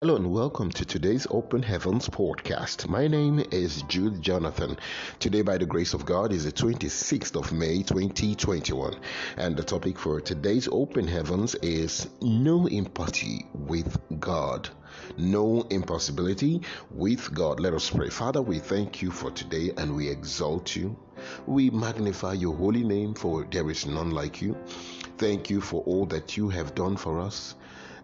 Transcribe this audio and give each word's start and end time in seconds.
Hello 0.00 0.14
and 0.14 0.30
welcome 0.30 0.70
to 0.70 0.84
today's 0.84 1.26
Open 1.28 1.60
Heavens 1.60 2.08
podcast. 2.08 2.88
My 2.88 3.08
name 3.08 3.44
is 3.50 3.82
Jude 3.88 4.22
Jonathan. 4.22 4.78
Today, 5.18 5.42
by 5.42 5.58
the 5.58 5.66
grace 5.66 5.92
of 5.92 6.06
God, 6.06 6.32
is 6.32 6.44
the 6.44 6.52
26th 6.52 7.34
of 7.34 7.52
May 7.52 7.82
2021, 7.82 8.94
and 9.38 9.56
the 9.56 9.64
topic 9.64 9.98
for 9.98 10.20
today's 10.20 10.68
Open 10.70 11.08
Heavens 11.08 11.56
is 11.56 12.06
No 12.22 12.68
Impossibility 12.68 13.44
with 13.52 13.98
God. 14.20 14.68
No 15.16 15.62
impossibility 15.62 16.62
with 16.92 17.34
God. 17.34 17.58
Let 17.58 17.74
us 17.74 17.90
pray. 17.90 18.08
Father, 18.08 18.40
we 18.40 18.60
thank 18.60 19.02
you 19.02 19.10
for 19.10 19.32
today 19.32 19.72
and 19.76 19.96
we 19.96 20.08
exalt 20.08 20.76
you. 20.76 20.96
We 21.44 21.70
magnify 21.70 22.34
your 22.34 22.54
holy 22.54 22.84
name, 22.84 23.14
for 23.14 23.48
there 23.50 23.68
is 23.68 23.84
none 23.84 24.12
like 24.12 24.40
you. 24.40 24.56
Thank 25.16 25.50
you 25.50 25.60
for 25.60 25.82
all 25.82 26.06
that 26.06 26.36
you 26.36 26.50
have 26.50 26.76
done 26.76 26.96
for 26.96 27.18
us 27.18 27.56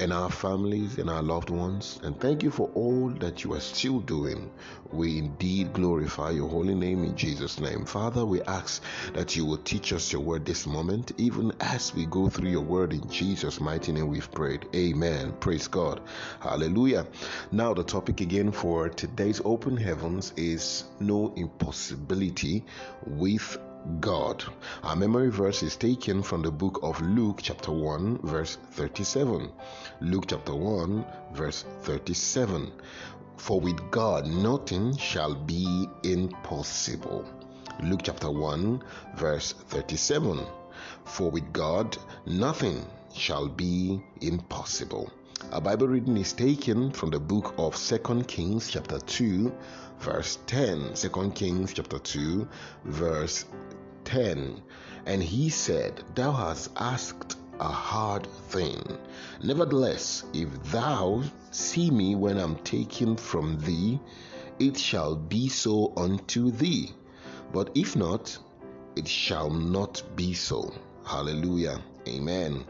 and 0.00 0.14
our 0.14 0.30
families 0.30 0.98
and 0.98 1.10
our 1.10 1.22
loved 1.22 1.50
ones. 1.50 2.00
And 2.02 2.18
thank 2.18 2.42
you 2.42 2.50
for 2.50 2.70
all 2.74 3.10
that 3.20 3.44
you 3.44 3.52
are 3.52 3.60
still 3.60 4.00
doing. 4.00 4.50
We 4.92 5.18
indeed 5.18 5.74
glorify 5.74 6.30
your 6.30 6.48
holy 6.48 6.74
name 6.74 7.04
in 7.04 7.14
Jesus' 7.14 7.60
name. 7.60 7.84
Father, 7.84 8.24
we 8.24 8.40
ask 8.42 8.82
that 9.12 9.36
you 9.36 9.44
will 9.44 9.58
teach 9.58 9.92
us 9.92 10.10
your 10.10 10.22
word 10.22 10.46
this 10.46 10.66
moment, 10.66 11.12
even 11.18 11.52
as 11.60 11.94
we 11.94 12.06
go 12.06 12.28
through 12.28 12.48
your 12.48 12.62
word 12.62 12.94
in 12.94 13.08
Jesus' 13.10 13.60
mighty 13.60 13.92
name 13.92 14.08
we've 14.08 14.32
prayed. 14.32 14.66
Amen. 14.74 15.34
Praise 15.38 15.68
God. 15.68 16.00
Hallelujah. 16.40 17.06
Now, 17.52 17.74
the 17.74 17.84
topic 17.84 18.22
again 18.22 18.50
for 18.52 18.88
today's 18.88 19.42
open 19.44 19.76
heavens 19.76 20.32
is 20.36 20.84
no 20.98 21.32
impossibility 21.36 22.64
with 23.06 23.58
God. 24.00 24.44
Our 24.82 24.96
memory 24.96 25.30
verse 25.30 25.62
is 25.62 25.76
taken 25.76 26.22
from 26.22 26.42
the 26.42 26.50
book 26.50 26.80
of 26.82 27.00
Luke, 27.00 27.40
chapter 27.42 27.72
1, 27.72 28.18
verse 28.22 28.58
37. 28.72 29.50
Luke, 30.00 30.24
chapter 30.28 30.54
1, 30.54 31.04
verse 31.32 31.64
37. 31.82 32.72
For 33.36 33.60
with 33.60 33.90
God 33.90 34.26
nothing 34.26 34.96
shall 34.96 35.34
be 35.34 35.88
impossible. 36.02 37.24
Luke, 37.82 38.00
chapter 38.04 38.30
1, 38.30 38.82
verse 39.16 39.52
37. 39.52 40.40
For 41.04 41.30
with 41.30 41.52
God 41.52 41.96
nothing 42.26 42.84
shall 43.14 43.48
be 43.48 44.02
impossible. 44.20 45.10
Our 45.52 45.60
Bible 45.60 45.88
reading 45.88 46.16
is 46.16 46.32
taken 46.32 46.92
from 46.92 47.10
the 47.10 47.18
book 47.18 47.54
of 47.58 47.74
Second 47.74 48.28
Kings, 48.28 48.70
chapter 48.70 49.00
2, 49.00 49.52
verse 49.98 50.38
10. 50.46 50.94
2 50.94 51.32
Kings, 51.34 51.72
chapter 51.72 51.98
2, 51.98 52.46
verse 52.84 53.46
10 54.04 54.62
And 55.06 55.20
he 55.20 55.48
said, 55.48 56.04
Thou 56.14 56.30
hast 56.30 56.70
asked 56.76 57.36
a 57.58 57.66
hard 57.66 58.26
thing. 58.50 58.80
Nevertheless, 59.42 60.24
if 60.34 60.48
thou 60.70 61.24
see 61.50 61.90
me 61.90 62.14
when 62.14 62.38
I'm 62.38 62.56
taken 62.56 63.16
from 63.16 63.58
thee, 63.60 63.98
it 64.60 64.78
shall 64.78 65.16
be 65.16 65.48
so 65.48 65.92
unto 65.96 66.52
thee. 66.52 66.92
But 67.52 67.70
if 67.74 67.96
not, 67.96 68.38
it 68.94 69.08
shall 69.08 69.50
not 69.50 70.00
be 70.14 70.32
so. 70.32 70.72
Hallelujah. 71.04 71.80
Amen. 72.06 72.64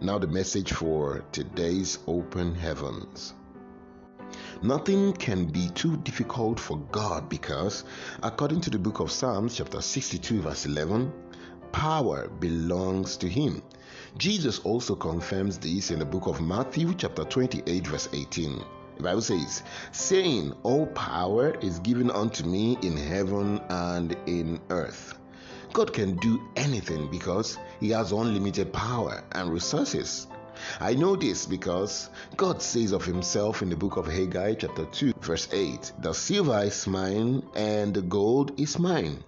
Now, 0.00 0.18
the 0.18 0.26
message 0.26 0.72
for 0.72 1.24
today's 1.32 1.98
open 2.06 2.54
heavens. 2.54 3.34
Nothing 4.62 5.12
can 5.12 5.44
be 5.44 5.68
too 5.70 5.96
difficult 5.98 6.58
for 6.58 6.78
God 6.90 7.28
because, 7.28 7.84
according 8.22 8.60
to 8.62 8.70
the 8.70 8.78
book 8.78 9.00
of 9.00 9.10
Psalms, 9.10 9.56
chapter 9.56 9.80
62, 9.80 10.40
verse 10.40 10.66
11, 10.66 11.12
power 11.72 12.28
belongs 12.28 13.16
to 13.18 13.28
Him. 13.28 13.62
Jesus 14.18 14.58
also 14.60 14.94
confirms 14.94 15.58
this 15.58 15.90
in 15.90 15.98
the 15.98 16.04
book 16.04 16.26
of 16.26 16.40
Matthew, 16.40 16.94
chapter 16.94 17.24
28, 17.24 17.86
verse 17.86 18.08
18. 18.12 18.64
The 18.96 19.02
Bible 19.02 19.22
says, 19.22 19.62
saying, 19.90 20.52
All 20.62 20.86
power 20.86 21.56
is 21.60 21.78
given 21.80 22.10
unto 22.10 22.44
me 22.44 22.78
in 22.82 22.96
heaven 22.96 23.60
and 23.68 24.16
in 24.26 24.60
earth. 24.70 25.18
God 25.72 25.92
can 25.92 26.16
do 26.16 26.40
anything 26.54 27.10
because 27.10 27.58
He 27.80 27.90
has 27.90 28.12
unlimited 28.12 28.72
power 28.72 29.24
and 29.32 29.50
resources. 29.50 30.26
I 30.80 30.94
know 30.94 31.16
this 31.16 31.46
because 31.46 32.10
God 32.36 32.60
says 32.60 32.92
of 32.92 33.04
himself 33.04 33.62
in 33.62 33.70
the 33.70 33.76
book 33.76 33.96
of 33.96 34.06
Haggai, 34.06 34.54
chapter 34.54 34.84
2, 34.84 35.14
verse 35.20 35.48
8 35.50 35.92
The 36.00 36.12
silver 36.12 36.62
is 36.64 36.86
mine 36.86 37.42
and 37.54 37.94
the 37.94 38.02
gold 38.02 38.60
is 38.60 38.78
mine. 38.78 39.24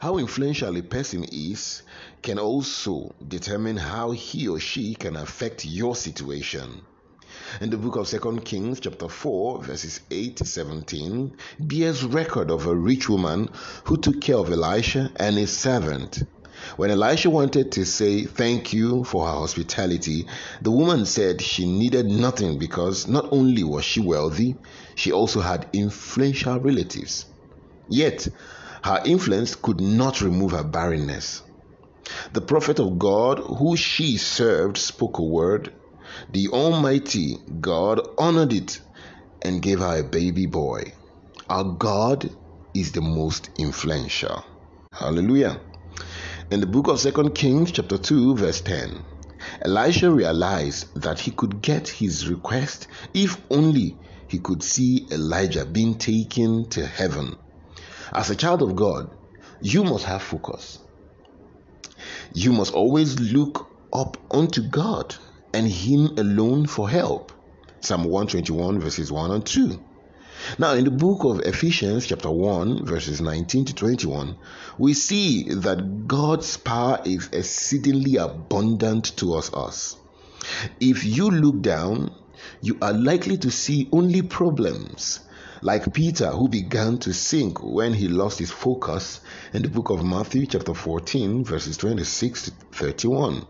How 0.00 0.16
influential 0.18 0.76
a 0.76 0.82
person 0.82 1.24
is 1.24 1.82
can 2.22 2.38
also 2.38 3.14
determine 3.26 3.76
how 3.76 4.12
he 4.12 4.48
or 4.48 4.60
she 4.60 4.94
can 4.94 5.16
affect 5.16 5.64
your 5.64 5.94
situation. 5.96 6.82
In 7.60 7.70
the 7.70 7.76
book 7.76 7.96
of 7.96 8.06
Second 8.06 8.44
Kings, 8.44 8.78
chapter 8.78 9.08
4, 9.08 9.62
verses 9.64 10.00
8 10.10 10.36
to 10.36 10.44
17, 10.44 11.36
bears 11.58 12.04
record 12.04 12.50
of 12.50 12.66
a 12.66 12.74
rich 12.74 13.08
woman 13.08 13.48
who 13.84 13.96
took 13.96 14.20
care 14.20 14.36
of 14.36 14.50
Elisha 14.52 15.10
and 15.16 15.36
his 15.36 15.56
servant. 15.56 16.22
When 16.76 16.90
Elisha 16.90 17.30
wanted 17.30 17.72
to 17.72 17.84
say 17.84 18.24
thank 18.24 18.72
you 18.72 19.02
for 19.04 19.26
her 19.26 19.32
hospitality, 19.32 20.28
the 20.60 20.70
woman 20.70 21.06
said 21.06 21.40
she 21.40 21.66
needed 21.66 22.06
nothing 22.06 22.58
because 22.58 23.08
not 23.08 23.32
only 23.32 23.64
was 23.64 23.84
she 23.84 24.00
wealthy, 24.00 24.56
she 24.94 25.10
also 25.10 25.40
had 25.40 25.68
influential 25.72 26.60
relatives. 26.60 27.24
Yet, 27.88 28.28
her 28.84 29.02
influence 29.04 29.54
could 29.54 29.80
not 29.80 30.20
remove 30.20 30.52
her 30.52 30.64
barrenness. 30.64 31.42
The 32.32 32.40
prophet 32.40 32.78
of 32.78 32.98
God 32.98 33.38
who 33.38 33.76
she 33.76 34.16
served 34.16 34.76
spoke 34.78 35.18
a 35.18 35.22
word. 35.22 35.77
The 36.30 36.48
Almighty 36.48 37.38
God 37.60 38.00
honored 38.18 38.52
it 38.52 38.80
and 39.42 39.62
gave 39.62 39.80
her 39.80 40.00
a 40.00 40.04
baby 40.04 40.46
boy. 40.46 40.92
Our 41.48 41.64
God 41.64 42.30
is 42.74 42.92
the 42.92 43.00
most 43.00 43.50
influential. 43.58 44.44
Hallelujah. 44.92 45.60
In 46.50 46.60
the 46.60 46.66
book 46.66 46.88
of 46.88 47.00
Second 47.00 47.34
Kings, 47.34 47.72
chapter 47.72 47.98
2, 47.98 48.36
verse 48.36 48.60
10, 48.60 49.04
Elisha 49.62 50.10
realized 50.10 50.86
that 51.00 51.20
he 51.20 51.30
could 51.30 51.62
get 51.62 51.88
his 51.88 52.28
request 52.28 52.88
if 53.14 53.40
only 53.50 54.00
he 54.28 54.40
could 54.40 54.62
see 54.62 55.08
Elijah 55.10 55.64
being 55.64 55.98
taken 55.98 56.68
to 56.70 56.86
heaven. 56.86 57.36
As 58.12 58.30
a 58.30 58.36
child 58.36 58.62
of 58.62 58.76
God, 58.76 59.14
you 59.60 59.84
must 59.84 60.04
have 60.04 60.22
focus. 60.22 60.78
You 62.34 62.52
must 62.52 62.74
always 62.74 63.18
look 63.18 63.66
up 63.92 64.16
unto 64.30 64.68
God 64.68 65.14
and 65.52 65.66
Him 65.66 66.18
alone 66.18 66.66
for 66.66 66.88
help. 66.88 67.32
Psalm 67.80 68.04
121, 68.04 68.80
verses 68.80 69.12
1 69.12 69.30
and 69.30 69.46
2. 69.46 69.80
Now, 70.58 70.74
in 70.74 70.84
the 70.84 70.90
book 70.90 71.24
of 71.24 71.40
Ephesians, 71.40 72.06
chapter 72.06 72.30
1, 72.30 72.86
verses 72.86 73.20
19 73.20 73.66
to 73.66 73.74
21, 73.74 74.36
we 74.78 74.94
see 74.94 75.52
that 75.52 76.06
God's 76.06 76.56
power 76.56 77.00
is 77.04 77.28
exceedingly 77.32 78.16
abundant 78.16 79.04
towards 79.16 79.52
us. 79.52 79.96
If 80.80 81.04
you 81.04 81.30
look 81.30 81.60
down, 81.60 82.12
you 82.62 82.78
are 82.80 82.92
likely 82.92 83.36
to 83.38 83.50
see 83.50 83.88
only 83.92 84.22
problems, 84.22 85.20
like 85.60 85.92
Peter, 85.92 86.30
who 86.30 86.48
began 86.48 86.98
to 86.98 87.12
sink 87.12 87.62
when 87.62 87.92
he 87.92 88.08
lost 88.08 88.38
his 88.38 88.50
focus 88.50 89.20
in 89.52 89.62
the 89.62 89.68
book 89.68 89.90
of 89.90 90.04
Matthew, 90.04 90.46
chapter 90.46 90.74
14, 90.74 91.44
verses 91.44 91.76
26 91.76 92.44
to 92.44 92.50
31. 92.72 93.44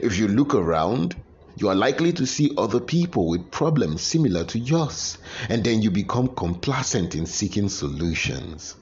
If 0.00 0.18
you 0.18 0.28
look 0.28 0.54
around, 0.54 1.16
you 1.56 1.68
are 1.68 1.74
likely 1.74 2.12
to 2.12 2.26
see 2.26 2.52
other 2.56 2.80
people 2.80 3.28
with 3.28 3.50
problems 3.50 4.02
similar 4.02 4.44
to 4.44 4.58
yours, 4.58 5.18
and 5.48 5.64
then 5.64 5.82
you 5.82 5.90
become 5.90 6.28
complacent 6.28 7.14
in 7.14 7.26
seeking 7.26 7.68
solutions. 7.68 8.76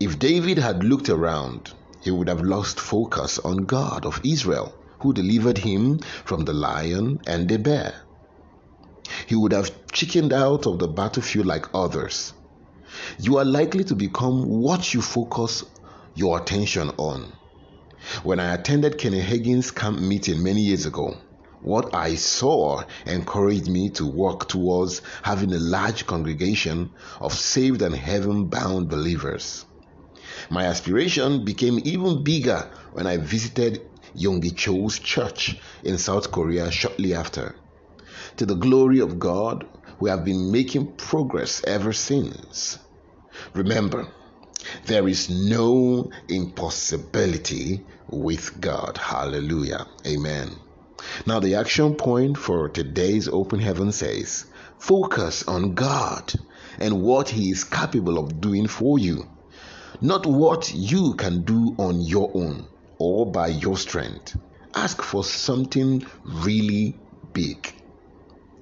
If 0.00 0.18
David 0.18 0.58
had 0.58 0.82
looked 0.82 1.08
around, 1.08 1.72
he 2.02 2.10
would 2.10 2.28
have 2.28 2.42
lost 2.42 2.80
focus 2.80 3.38
on 3.38 3.64
God 3.64 4.04
of 4.04 4.20
Israel, 4.24 4.74
who 5.00 5.12
delivered 5.12 5.58
him 5.58 6.00
from 6.24 6.44
the 6.44 6.52
lion 6.52 7.20
and 7.26 7.48
the 7.48 7.58
bear. 7.58 7.94
He 9.26 9.34
would 9.34 9.52
have 9.52 9.70
chickened 9.92 10.32
out 10.32 10.66
of 10.66 10.78
the 10.78 10.88
battlefield 10.88 11.46
like 11.46 11.66
others. 11.74 12.32
You 13.18 13.38
are 13.38 13.44
likely 13.44 13.84
to 13.84 13.94
become 13.94 14.44
what 14.46 14.92
you 14.94 15.00
focus 15.00 15.64
your 16.14 16.38
attention 16.40 16.90
on. 16.98 17.32
When 18.22 18.38
I 18.40 18.54
attended 18.54 18.98
Kenny 18.98 19.20
Hagin's 19.20 19.70
camp 19.70 20.00
meeting 20.00 20.42
many 20.42 20.60
years 20.62 20.86
ago, 20.86 21.16
what 21.60 21.94
I 21.94 22.14
saw 22.14 22.84
encouraged 23.06 23.68
me 23.68 23.90
to 23.90 24.06
work 24.06 24.48
towards 24.48 25.02
having 25.22 25.52
a 25.52 25.58
large 25.58 26.06
congregation 26.06 26.90
of 27.20 27.34
saved 27.34 27.82
and 27.82 27.94
heaven 27.94 28.46
bound 28.46 28.88
believers. 28.88 29.64
My 30.50 30.66
aspiration 30.66 31.44
became 31.44 31.80
even 31.84 32.22
bigger 32.22 32.70
when 32.92 33.06
I 33.06 33.16
visited 33.16 33.82
Yonggi 34.14 34.56
Cho's 34.56 34.98
church 34.98 35.56
in 35.82 35.98
South 35.98 36.30
Korea 36.30 36.70
shortly 36.70 37.14
after. 37.14 37.56
To 38.36 38.46
the 38.46 38.54
glory 38.54 39.00
of 39.00 39.18
God, 39.18 39.66
we 40.00 40.10
have 40.10 40.24
been 40.24 40.52
making 40.52 40.96
progress 40.96 41.62
ever 41.64 41.92
since. 41.92 42.78
Remember, 43.54 44.06
there 44.86 45.08
is 45.08 45.28
no 45.30 46.10
impossibility 46.28 47.86
with 48.10 48.60
God. 48.60 48.98
Hallelujah. 48.98 49.86
Amen. 50.06 50.50
Now, 51.26 51.40
the 51.40 51.54
action 51.54 51.94
point 51.94 52.36
for 52.36 52.68
today's 52.68 53.28
open 53.28 53.60
heaven 53.60 53.92
says 53.92 54.46
focus 54.78 55.46
on 55.46 55.74
God 55.74 56.32
and 56.78 57.02
what 57.02 57.28
He 57.28 57.50
is 57.50 57.64
capable 57.64 58.18
of 58.18 58.40
doing 58.40 58.66
for 58.66 58.98
you, 58.98 59.24
not 60.00 60.26
what 60.26 60.72
you 60.74 61.14
can 61.14 61.44
do 61.44 61.74
on 61.78 62.00
your 62.00 62.30
own 62.34 62.68
or 62.98 63.30
by 63.30 63.48
your 63.48 63.76
strength. 63.76 64.36
Ask 64.74 65.02
for 65.02 65.24
something 65.24 66.04
really 66.24 67.00
big. 67.32 67.72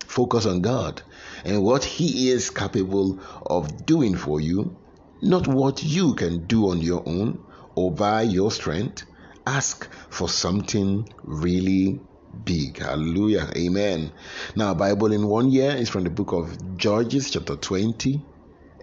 Focus 0.07 0.47
on 0.47 0.61
God 0.61 1.03
and 1.45 1.63
what 1.63 1.85
He 1.85 2.31
is 2.31 2.51
capable 2.51 3.21
of 3.47 3.87
doing 3.87 4.17
for 4.17 4.41
you, 4.41 4.77
not 5.23 5.47
what 5.47 5.83
you 5.83 6.15
can 6.15 6.47
do 6.47 6.71
on 6.71 6.81
your 6.81 7.03
own 7.07 7.45
or 7.75 7.93
by 7.93 8.23
your 8.23 8.51
strength. 8.51 9.05
Ask 9.47 9.89
for 10.11 10.29
something 10.29 11.09
really 11.23 12.01
big. 12.45 12.79
Hallelujah. 12.79 13.49
Amen. 13.57 14.13
Now, 14.55 14.75
Bible 14.75 15.13
in 15.13 15.27
one 15.27 15.51
year 15.51 15.71
is 15.71 15.89
from 15.89 16.05
the 16.05 16.11
book 16.11 16.33
of 16.33 16.77
Judges, 16.77 17.31
chapter 17.31 17.57
20, 17.57 18.23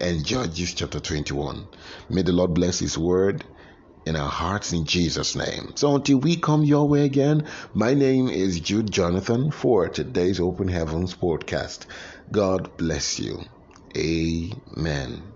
and 0.00 0.24
Judges, 0.24 0.74
chapter 0.74 1.00
21. 1.00 1.66
May 2.08 2.22
the 2.22 2.32
Lord 2.32 2.54
bless 2.54 2.78
His 2.78 2.96
word 2.98 3.44
in 4.06 4.16
our 4.16 4.28
hearts 4.28 4.72
in 4.72 4.84
Jesus' 4.84 5.34
name. 5.36 5.72
So 5.76 5.94
until 5.94 6.18
we 6.18 6.36
come 6.36 6.64
your 6.64 6.88
way 6.88 7.04
again, 7.04 7.46
my 7.72 7.94
name 7.94 8.28
is 8.28 8.60
Jude 8.60 8.90
Jonathan 8.90 9.50
for 9.50 9.88
today's 9.88 10.40
Open 10.40 10.68
Heavens 10.68 11.14
podcast. 11.14 11.86
God 12.30 12.76
bless 12.76 13.18
you. 13.18 13.40
Amen. 13.96 15.33